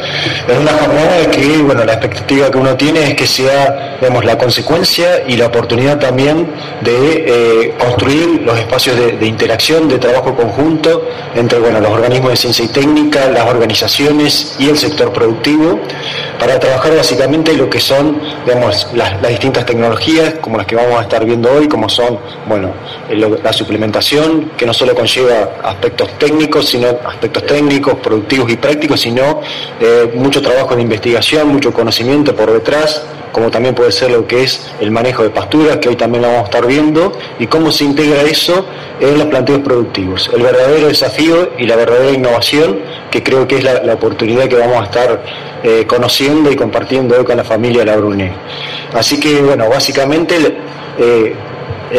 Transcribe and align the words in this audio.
en 0.46 0.58
una 0.58 0.70
jornada 0.70 1.28
que, 1.32 1.58
bueno, 1.58 1.84
la 1.84 1.94
expectativa 1.94 2.48
que 2.48 2.59
uno 2.59 2.77
tiene 2.77 3.03
es 3.03 3.14
que 3.14 3.27
sea, 3.27 3.96
digamos, 4.00 4.25
la 4.25 4.39
consecuencia 4.39 5.25
y 5.27 5.37
la 5.37 5.46
oportunidad 5.46 5.98
también 5.98 6.48
de 6.82 7.25
eh, 7.27 7.75
construir 7.77 8.43
los 8.46 8.57
espacios 8.57 8.96
de, 8.96 9.27
interacción, 9.27 9.89
de 9.89 9.98
trabajo 9.98 10.37
conjunto 10.37 11.09
entre, 11.34 11.59
bueno, 11.59 11.80
los 11.80 11.91
organismos 11.91 12.30
de 12.30 12.37
ciencia 12.37 12.64
y 12.64 12.69
técnica, 12.69 13.29
las 13.29 13.46
organizaciones 13.46 14.55
y 14.61 14.69
el 14.69 14.79
sector 14.79 15.12
productivo, 15.12 15.80
para 16.43 16.59
trabajar 16.59 16.96
básicamente 16.96 17.52
lo 17.52 17.70
que 17.70 17.79
son, 17.79 18.20
las, 18.95 19.23
distintas 19.28 19.64
tecnologías, 19.64 20.34
como 20.41 20.56
las 20.56 20.66
que 20.66 20.74
vamos 20.74 20.98
a 20.98 21.02
estar 21.02 21.24
viendo 21.24 21.48
hoy, 21.48 21.68
como 21.68 21.88
son, 21.88 22.18
bueno, 22.48 22.73
la 23.45 23.52
suplementación, 23.52 24.51
que 24.56 24.66
no 24.66 24.74
solo 24.74 24.92
conlleva 24.92 25.51
aspectos 25.62 26.18
técnicos, 26.18 26.66
sino 26.66 26.88
aspectos 27.05 27.46
técnicos, 27.46 27.95
productivos 28.02 28.51
y 28.51 28.56
prácticos, 28.56 29.02
sino 29.02 29.41
eh, 29.80 30.10
mucho 30.16 30.42
trabajo 30.42 30.74
de 30.74 30.82
investigación, 30.82 31.46
mucho 31.46 31.73
conocimiento 31.73 32.34
por 32.34 32.52
detrás, 32.52 33.04
como 33.30 33.48
también 33.48 33.77
puede 33.77 33.93
ser 33.93 34.10
lo 34.10 34.27
que 34.27 34.43
es 34.43 34.68
el 34.80 34.90
manejo 34.90 35.23
de 35.23 35.30
pasturas, 35.30 35.77
que 35.77 35.90
hoy 35.90 35.96
también 35.96 36.23
lo 36.23 36.29
vamos 36.29 36.43
a 36.43 36.46
estar 36.46 36.66
viendo, 36.66 37.12
y 37.38 37.46
cómo 37.46 37.70
se 37.70 37.84
integra 37.84 38.20
eso 38.23 38.66
en 39.01 39.18
los 39.18 39.29
planteos 39.29 39.60
productivos. 39.60 40.30
El 40.32 40.43
verdadero 40.43 40.88
desafío 40.88 41.51
y 41.59 41.66
la 41.66 41.77
verdadera 41.77 42.12
innovación, 42.12 42.80
que 43.10 43.23
creo 43.23 43.48
que 43.48 43.59
es 43.59 43.65
la, 43.65 43.95
oportunidad 43.95 44.48
que 44.48 44.56
vamos 44.56 44.80
a 44.80 44.84
estar 44.84 45.23
eh, 45.62 45.87
conociendo 45.87 46.51
y 46.51 46.57
compartiendo 46.57 47.25
con 47.25 47.37
la 47.37 47.45
familia 47.45 47.84
La 47.84 47.97
Brune. 47.97 48.33
Así 48.95 49.19
que, 49.19 49.41
bueno, 49.41 49.69
básicamente... 49.69 50.57
Eh, 50.99 51.35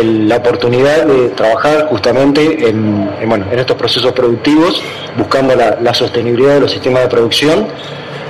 la 0.01 0.37
oportunidad 0.37 1.05
de 1.05 1.29
trabajar 1.29 1.85
justamente 1.87 2.67
en, 2.67 3.09
bueno, 3.27 3.45
en 3.51 3.59
estos 3.59 3.77
procesos 3.77 4.11
productivos, 4.13 4.81
buscando 5.17 5.55
la, 5.55 5.93
sostenibilidad 5.93 6.55
de 6.55 6.61
los 6.61 6.71
sistemas 6.71 7.03
de 7.03 7.09
producción, 7.09 7.67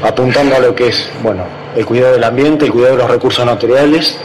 apuntando 0.01 0.55
a 0.57 0.59
lo 0.59 0.75
que 0.75 0.89
es 0.89 1.09
bueno, 1.21 1.45
el 1.75 1.85
cuidado 1.85 2.13
del 2.13 2.23
ambiente, 2.25 2.65
el 2.65 2.71
cuidado 2.71 2.97
de 2.97 3.03
los 3.03 3.09
recursos 3.09 3.45
naturales, 3.45 4.17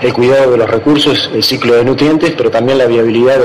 el 0.00 0.12
cuidado 0.12 0.52
de 0.52 0.56
los 0.56 0.70
recursos, 0.70 1.30
el 1.34 1.42
ciclo 1.42 1.74
de 1.74 1.84
nutrientes, 1.84 2.32
pero 2.36 2.50
también 2.50 2.78
la 2.78 2.86
viabilidad 2.86 3.38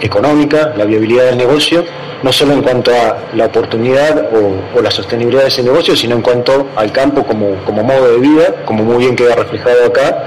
económica, 0.00 0.72
la 0.76 0.84
viabilidad 0.84 1.26
del 1.26 1.38
negocio, 1.38 1.84
no 2.22 2.32
solo 2.32 2.52
en 2.52 2.62
cuanto 2.62 2.90
a 2.90 3.16
la 3.34 3.46
oportunidad 3.46 4.28
o, 4.32 4.80
la 4.80 4.90
sostenibilidad 4.90 5.42
de 5.42 5.48
ese 5.48 5.62
negocio, 5.62 5.96
sino 5.96 6.16
en 6.16 6.22
cuanto 6.22 6.68
al 6.76 6.92
campo 6.92 7.24
como, 7.24 7.54
como 7.64 7.82
modo 7.82 8.12
de 8.12 8.18
vida, 8.18 8.64
como 8.64 8.84
muy 8.84 8.98
bien 8.98 9.16
queda 9.16 9.34
reflejado 9.34 9.86
acá, 9.86 10.24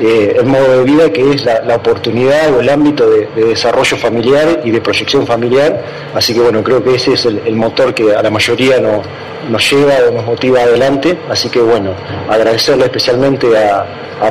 eh, 0.00 0.36
el 0.38 0.46
modo 0.46 0.78
de 0.78 0.84
vida 0.84 1.12
que 1.12 1.30
es 1.30 1.44
la, 1.44 1.76
oportunidad 1.76 2.54
o 2.54 2.60
el 2.60 2.70
ámbito 2.70 3.08
de, 3.08 3.26
desarrollo 3.44 3.98
familiar 3.98 4.60
y 4.64 4.70
de 4.70 4.80
proyección 4.80 5.26
familiar. 5.26 5.82
Así 6.14 6.32
que 6.32 6.40
bueno, 6.40 6.62
creo 6.62 6.82
que 6.82 6.94
ese 6.94 7.12
es 7.12 7.26
el, 7.26 7.54
motor 7.54 7.92
que 7.92 8.14
a 8.14 8.22
la 8.22 8.30
mayoría 8.30 8.80
nos 8.80 9.70
lleva 9.70 9.94
o 10.08 10.12
nos 10.14 10.24
motiva 10.24 10.62
adelante. 10.62 11.18
Así 11.28 11.50
que 11.50 11.60
bueno, 11.60 11.92
agradecerle 12.30 12.84
especialmente 12.84 13.46
a, 13.58 13.86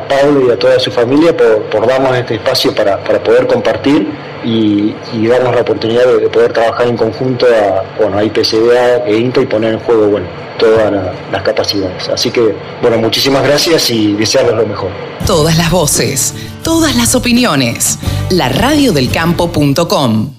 Pablo 0.08 0.48
y 0.48 0.52
a 0.52 0.58
toda 0.58 0.80
su 0.80 0.92
familia 0.92 1.36
por, 1.36 1.88
darnos 1.88 2.16
este 2.16 2.36
espacio 2.36 2.74
para, 2.74 2.98
poder 3.24 3.48
compartir 3.48 4.08
y, 4.44 4.94
darnos 5.28 5.54
la 5.54 5.62
oportunidad 5.62 6.06
de, 6.06 6.30
poder 6.30 6.52
trabajar 6.52 6.88
en 6.88 6.98
conjunto 6.98 7.46
a, 7.46 7.84
bueno, 8.00 8.18
a 8.18 8.24
IPCDA 8.24 9.06
e 9.06 9.18
INTA 9.18 9.42
y 9.42 9.46
poner 9.46 9.74
en 9.74 9.80
juego 9.80 10.08
bueno, 10.08 10.28
todas 10.60 10.94
las 11.32 11.42
capacidades. 11.42 12.08
Así 12.10 12.30
que, 12.30 12.54
bueno, 12.84 12.98
muchísimas 13.00 13.44
gracias 13.44 13.90
y 13.90 14.14
desearles 14.14 14.56
lo 14.56 14.68
mejor. 14.68 14.92
Todas 15.26 15.58
las 15.58 15.72
voces, 15.72 16.36
todas 16.64 16.96
las 16.96 17.16
opiniones. 17.16 17.98
La 18.30 18.50
radiodelcampo.com 18.50 20.39